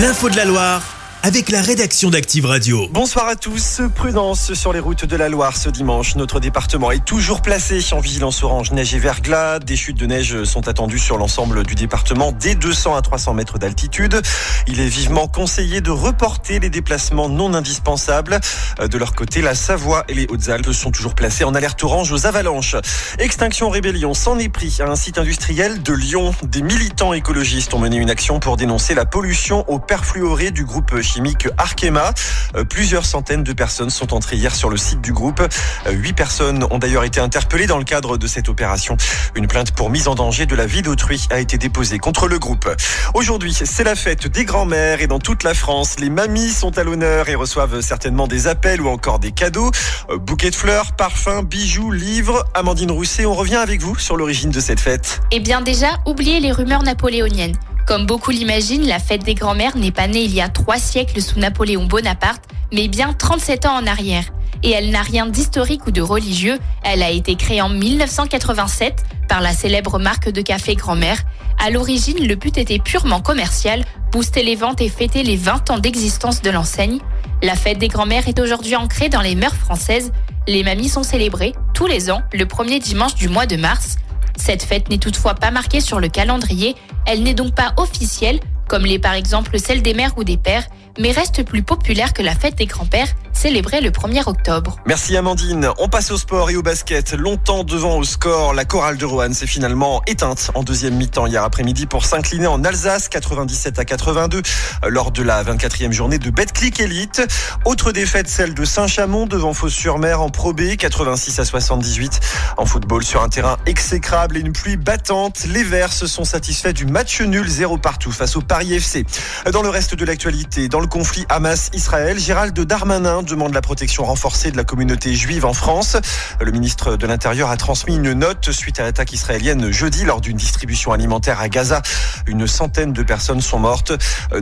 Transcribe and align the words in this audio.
L'info 0.00 0.30
de 0.30 0.36
la 0.36 0.46
Loire 0.46 0.89
avec 1.22 1.50
la 1.50 1.60
rédaction 1.60 2.08
d'Active 2.08 2.46
Radio. 2.46 2.88
Bonsoir 2.92 3.28
à 3.28 3.36
tous. 3.36 3.82
Prudence 3.94 4.54
sur 4.54 4.72
les 4.72 4.80
routes 4.80 5.04
de 5.04 5.16
la 5.16 5.28
Loire 5.28 5.56
ce 5.56 5.68
dimanche. 5.68 6.16
Notre 6.16 6.40
département 6.40 6.90
est 6.90 7.04
toujours 7.04 7.42
placé 7.42 7.80
en 7.92 8.00
vigilance 8.00 8.42
orange 8.42 8.72
neige 8.72 8.94
et 8.94 8.98
verglas. 8.98 9.58
Des 9.58 9.76
chutes 9.76 9.98
de 9.98 10.06
neige 10.06 10.44
sont 10.44 10.68
attendues 10.68 10.98
sur 10.98 11.18
l'ensemble 11.18 11.64
du 11.64 11.74
département 11.74 12.32
dès 12.32 12.54
200 12.54 12.94
à 12.94 13.02
300 13.02 13.34
mètres 13.34 13.58
d'altitude. 13.58 14.20
Il 14.66 14.80
est 14.80 14.88
vivement 14.88 15.28
conseillé 15.28 15.82
de 15.82 15.90
reporter 15.90 16.58
les 16.58 16.70
déplacements 16.70 17.28
non 17.28 17.52
indispensables. 17.52 18.40
De 18.80 18.98
leur 18.98 19.14
côté, 19.14 19.42
la 19.42 19.54
Savoie 19.54 20.04
et 20.08 20.14
les 20.14 20.26
Hautes-Alpes 20.28 20.72
sont 20.72 20.90
toujours 20.90 21.14
placés 21.14 21.44
en 21.44 21.54
alerte 21.54 21.84
orange 21.84 22.12
aux 22.12 22.26
avalanches. 22.26 22.76
Extinction 23.18 23.68
Rébellion 23.68 24.14
s'en 24.14 24.38
est 24.38 24.48
pris 24.48 24.78
à 24.80 24.88
un 24.88 24.96
site 24.96 25.18
industriel 25.18 25.82
de 25.82 25.92
Lyon. 25.92 26.34
Des 26.44 26.62
militants 26.62 27.12
écologistes 27.12 27.74
ont 27.74 27.78
mené 27.78 27.96
une 27.96 28.10
action 28.10 28.40
pour 28.40 28.56
dénoncer 28.56 28.94
la 28.94 29.04
pollution 29.04 29.68
au 29.68 29.78
perfluoré 29.78 30.50
du 30.50 30.64
groupe 30.64 30.94
chimique 31.10 31.48
Arkema. 31.58 32.12
Euh, 32.56 32.64
Plusieurs 32.64 33.04
centaines 33.04 33.42
de 33.42 33.52
personnes 33.52 33.90
sont 33.90 34.14
entrées 34.14 34.36
hier 34.36 34.54
sur 34.54 34.70
le 34.70 34.76
site 34.76 35.00
du 35.00 35.12
groupe. 35.12 35.40
Euh, 35.86 35.90
Huit 35.90 36.12
personnes 36.12 36.64
ont 36.70 36.78
d'ailleurs 36.78 37.04
été 37.04 37.20
interpellées 37.20 37.66
dans 37.66 37.78
le 37.78 37.84
cadre 37.84 38.16
de 38.16 38.26
cette 38.26 38.48
opération. 38.48 38.96
Une 39.34 39.46
plainte 39.48 39.72
pour 39.72 39.90
mise 39.90 40.06
en 40.06 40.14
danger 40.14 40.46
de 40.46 40.54
la 40.54 40.66
vie 40.66 40.82
d'autrui 40.82 41.26
a 41.30 41.40
été 41.40 41.58
déposée 41.58 41.98
contre 41.98 42.28
le 42.28 42.38
groupe. 42.38 42.68
Aujourd'hui, 43.14 43.52
c'est 43.52 43.84
la 43.84 43.96
fête 43.96 44.28
des 44.28 44.44
grands-mères 44.44 45.00
et 45.00 45.06
dans 45.08 45.18
toute 45.18 45.42
la 45.42 45.54
France, 45.54 45.98
les 45.98 46.10
mamies 46.10 46.50
sont 46.50 46.78
à 46.78 46.84
l'honneur 46.84 47.28
et 47.28 47.34
reçoivent 47.34 47.80
certainement 47.80 48.28
des 48.28 48.46
appels 48.46 48.80
ou 48.80 48.88
encore 48.88 49.18
des 49.18 49.32
cadeaux. 49.32 49.70
Euh, 50.10 50.18
Bouquets 50.18 50.50
de 50.50 50.56
fleurs, 50.56 50.92
parfums, 50.92 51.42
bijoux, 51.44 51.90
livres. 51.90 52.44
Amandine 52.54 52.92
Rousset, 52.92 53.26
on 53.26 53.34
revient 53.34 53.56
avec 53.56 53.80
vous 53.80 53.98
sur 53.98 54.16
l'origine 54.16 54.50
de 54.50 54.60
cette 54.60 54.80
fête. 54.80 55.20
Eh 55.32 55.40
bien 55.40 55.60
déjà, 55.60 55.88
oubliez 56.06 56.38
les 56.38 56.52
rumeurs 56.52 56.82
napoléoniennes. 56.82 57.56
Comme 57.90 58.06
beaucoup 58.06 58.30
l'imaginent, 58.30 58.86
la 58.86 59.00
fête 59.00 59.24
des 59.24 59.34
grands-mères 59.34 59.76
n'est 59.76 59.90
pas 59.90 60.06
née 60.06 60.22
il 60.22 60.32
y 60.32 60.40
a 60.40 60.48
trois 60.48 60.78
siècles 60.78 61.20
sous 61.20 61.40
Napoléon 61.40 61.86
Bonaparte, 61.86 62.44
mais 62.72 62.86
bien 62.86 63.12
37 63.12 63.66
ans 63.66 63.74
en 63.74 63.84
arrière. 63.84 64.26
Et 64.62 64.70
elle 64.70 64.90
n'a 64.90 65.02
rien 65.02 65.26
d'historique 65.26 65.88
ou 65.88 65.90
de 65.90 66.00
religieux, 66.00 66.60
elle 66.84 67.02
a 67.02 67.10
été 67.10 67.34
créée 67.34 67.60
en 67.60 67.68
1987 67.68 69.02
par 69.28 69.40
la 69.40 69.52
célèbre 69.52 69.98
marque 69.98 70.30
de 70.30 70.40
café 70.40 70.76
Grand-mère. 70.76 71.20
À 71.58 71.70
l'origine, 71.70 72.24
le 72.24 72.36
but 72.36 72.58
était 72.58 72.78
purement 72.78 73.20
commercial, 73.20 73.84
booster 74.12 74.44
les 74.44 74.54
ventes 74.54 74.80
et 74.80 74.88
fêter 74.88 75.24
les 75.24 75.34
20 75.34 75.70
ans 75.70 75.78
d'existence 75.80 76.42
de 76.42 76.50
l'enseigne. 76.50 77.00
La 77.42 77.56
fête 77.56 77.78
des 77.78 77.88
grands-mères 77.88 78.28
est 78.28 78.38
aujourd'hui 78.38 78.76
ancrée 78.76 79.08
dans 79.08 79.20
les 79.20 79.34
mœurs 79.34 79.56
françaises. 79.56 80.12
Les 80.46 80.62
mamies 80.62 80.88
sont 80.88 81.02
célébrées 81.02 81.54
tous 81.74 81.88
les 81.88 82.12
ans, 82.12 82.22
le 82.32 82.46
premier 82.46 82.78
dimanche 82.78 83.16
du 83.16 83.28
mois 83.28 83.46
de 83.46 83.56
mars. 83.56 83.96
Cette 84.36 84.62
fête 84.62 84.88
n'est 84.88 84.98
toutefois 84.98 85.34
pas 85.34 85.50
marquée 85.50 85.80
sur 85.80 86.00
le 86.00 86.08
calendrier, 86.08 86.74
elle 87.06 87.22
n'est 87.22 87.34
donc 87.34 87.54
pas 87.54 87.72
officielle, 87.76 88.40
comme 88.68 88.84
l'est 88.84 88.98
par 88.98 89.14
exemple 89.14 89.58
celle 89.58 89.82
des 89.82 89.94
mères 89.94 90.16
ou 90.16 90.24
des 90.24 90.36
pères, 90.36 90.66
mais 90.98 91.12
reste 91.12 91.44
plus 91.44 91.62
populaire 91.62 92.12
que 92.12 92.22
la 92.22 92.34
fête 92.34 92.56
des 92.56 92.66
grands-pères, 92.66 93.08
célébrée 93.32 93.80
le 93.80 93.90
1er 93.90 94.28
octobre. 94.28 94.76
Merci 94.86 95.16
Amandine. 95.16 95.70
On 95.78 95.88
passe 95.88 96.10
au 96.10 96.16
sport 96.16 96.50
et 96.50 96.56
au 96.56 96.62
basket. 96.62 97.12
Longtemps 97.12 97.64
devant 97.64 97.98
au 97.98 98.04
score, 98.04 98.54
la 98.54 98.64
chorale 98.64 98.96
de 98.96 99.04
Roanne 99.04 99.34
s'est 99.34 99.46
finalement 99.46 100.02
éteinte 100.06 100.50
en 100.54 100.62
deuxième 100.62 100.94
mi-temps 100.96 101.26
hier 101.26 101.42
après-midi 101.42 101.86
pour 101.86 102.04
s'incliner 102.04 102.46
en 102.46 102.64
Alsace 102.64 103.08
97 103.08 103.78
à 103.78 103.84
82 103.84 104.42
lors 104.88 105.10
de 105.10 105.22
la 105.22 105.42
24e 105.42 105.92
journée 105.92 106.18
de 106.18 106.30
Betclic 106.30 106.80
Elite. 106.80 107.22
Autre 107.64 107.92
défaite, 107.92 108.28
celle 108.28 108.54
de 108.54 108.64
Saint-Chamond 108.64 109.26
devant 109.26 109.54
Fos-sur-Mer 109.54 110.20
en 110.20 110.30
Pro 110.30 110.52
B 110.52 110.76
86 110.76 111.38
à 111.38 111.44
78 111.44 112.20
en 112.56 112.66
football 112.66 113.04
sur 113.04 113.22
un 113.22 113.28
terrain 113.28 113.56
exécrable 113.66 114.36
et 114.36 114.40
une 114.40 114.52
pluie 114.52 114.76
battante. 114.76 115.44
Les 115.46 115.64
Verts 115.64 115.92
se 115.92 116.06
sont 116.06 116.24
satisfaits 116.24 116.72
du 116.72 116.86
match 116.86 117.20
nul 117.20 117.48
0 117.48 117.78
partout 117.78 118.12
face 118.12 118.36
au 118.36 118.40
Paris 118.40 118.74
FC. 118.74 119.04
Dans 119.52 119.62
le 119.62 119.68
reste 119.68 119.94
de 119.94 120.04
l'actualité, 120.04 120.68
dans 120.68 120.80
le 120.80 120.86
conflit 120.86 121.24
Hamas-Israël, 121.28 122.18
Gérald 122.18 122.58
Darmanin 122.58 123.19
demande 123.22 123.54
la 123.54 123.60
protection 123.60 124.04
renforcée 124.04 124.50
de 124.50 124.56
la 124.56 124.64
communauté 124.64 125.14
juive 125.14 125.44
en 125.44 125.52
France. 125.52 125.96
Le 126.40 126.50
ministre 126.50 126.96
de 126.96 127.06
l'Intérieur 127.06 127.50
a 127.50 127.56
transmis 127.56 127.96
une 127.96 128.12
note 128.12 128.50
suite 128.50 128.80
à 128.80 128.82
l'attaque 128.82 129.12
israélienne 129.12 129.70
jeudi 129.70 130.04
lors 130.04 130.20
d'une 130.20 130.36
distribution 130.36 130.92
alimentaire 130.92 131.40
à 131.40 131.48
Gaza. 131.48 131.82
Une 132.26 132.46
centaine 132.46 132.92
de 132.92 133.02
personnes 133.02 133.40
sont 133.40 133.58
mortes. 133.58 133.92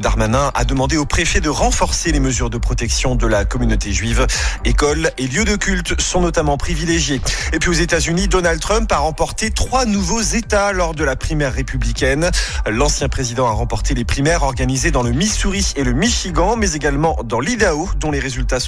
Darmanin 0.00 0.50
a 0.54 0.64
demandé 0.64 0.96
au 0.96 1.06
préfet 1.06 1.40
de 1.40 1.48
renforcer 1.48 2.12
les 2.12 2.20
mesures 2.20 2.50
de 2.50 2.58
protection 2.58 3.14
de 3.14 3.26
la 3.26 3.44
communauté 3.44 3.92
juive. 3.92 4.26
Écoles 4.64 5.10
et 5.18 5.26
lieux 5.26 5.44
de 5.44 5.56
culte 5.56 6.00
sont 6.00 6.20
notamment 6.20 6.56
privilégiés. 6.56 7.20
Et 7.52 7.58
puis 7.58 7.70
aux 7.70 7.74
États-Unis, 7.74 8.28
Donald 8.28 8.60
Trump 8.60 8.90
a 8.92 8.98
remporté 8.98 9.50
trois 9.50 9.84
nouveaux 9.84 10.20
États 10.20 10.72
lors 10.72 10.94
de 10.94 11.04
la 11.04 11.16
primaire 11.16 11.52
républicaine. 11.52 12.30
L'ancien 12.66 13.08
président 13.08 13.46
a 13.46 13.52
remporté 13.52 13.94
les 13.94 14.04
primaires 14.04 14.42
organisées 14.42 14.90
dans 14.90 15.02
le 15.02 15.12
Missouri 15.12 15.72
et 15.76 15.84
le 15.84 15.92
Michigan, 15.92 16.56
mais 16.56 16.72
également 16.72 17.18
dans 17.24 17.40
l'Idaho, 17.40 17.88
dont 17.96 18.10
les 18.10 18.20
résultats 18.20 18.60
sont 18.60 18.67